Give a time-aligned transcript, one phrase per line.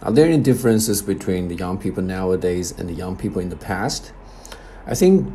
[0.00, 3.56] Are there any differences between the young people nowadays and the young people in the
[3.56, 4.12] past?
[4.86, 5.32] I think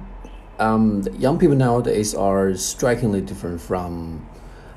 [0.58, 4.26] um, young people nowadays are strikingly different from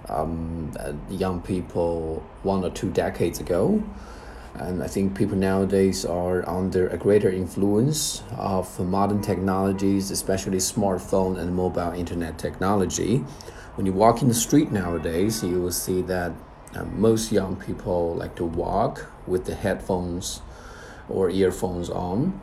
[0.08, 0.72] um,
[1.08, 3.82] young people one or two decades ago.
[4.54, 11.38] And I think people nowadays are under a greater influence of modern technologies, especially smartphone
[11.38, 13.18] and mobile internet technology.
[13.76, 16.32] When you walk in the street nowadays, you will see that
[16.76, 20.42] uh, most young people like to walk with the headphones
[21.08, 22.40] or earphones on.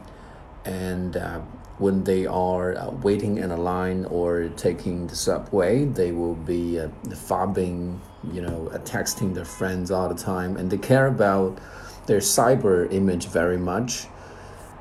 [0.66, 1.40] And uh,
[1.78, 6.80] when they are uh, waiting in a line or taking the subway, they will be
[6.80, 8.00] uh, phubbing,
[8.32, 11.60] you know, uh, texting their friends all the time, and they care about
[12.06, 14.08] their cyber image very much.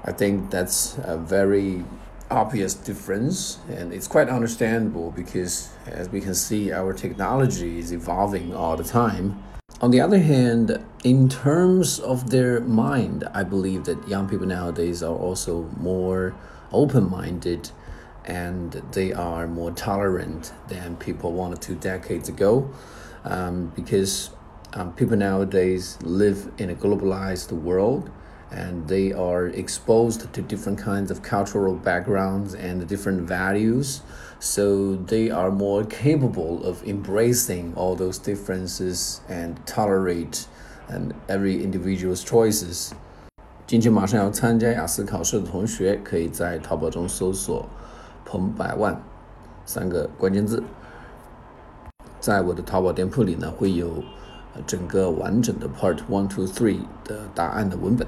[0.05, 1.85] I think that's a very
[2.33, 8.55] obvious difference, and it's quite understandable because, as we can see, our technology is evolving
[8.55, 9.43] all the time.
[9.81, 15.03] On the other hand, in terms of their mind, I believe that young people nowadays
[15.03, 16.35] are also more
[16.73, 17.71] open minded
[18.25, 22.71] and they are more tolerant than people one or two decades ago
[23.25, 24.31] um, because
[24.75, 28.11] um, people nowadays live in a globalized world
[28.52, 34.02] and they are exposed to different kinds of cultural backgrounds and different values
[34.40, 40.48] so they are more capable of embracing all those differences and tolerate
[40.88, 42.92] and every individual's choices
[43.66, 47.68] 今天马上要参加雅思考试的同学，可以在淘宝中搜索“
[48.24, 48.98] 彭百万”
[49.66, 50.64] 三个关键字，
[52.22, 54.02] 在我的淘宝店铺里呢，会有
[54.66, 58.08] 整个完整的 Part One、Two、Three 的答案的文本。